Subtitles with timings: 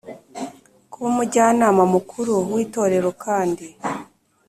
[0.91, 3.65] Kuba umujyanama mukuru w itorero kandi